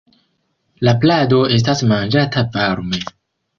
[0.87, 3.05] La plado estas manĝata varme.